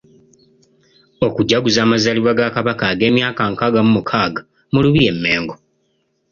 Okujaguza 1.27 1.79
amazaalibwa 1.85 2.31
ga 2.39 2.47
Kabaka 2.55 2.83
ag'emyaka 2.91 3.41
nkaaga 3.51 3.79
mu 3.85 3.91
mukaaga 3.97 4.41
mu 4.71 4.79
Lubiri 4.83 5.07
e 5.13 5.13
Mengo. 5.23 5.55